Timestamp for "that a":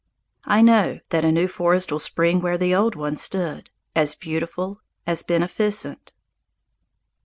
1.09-1.31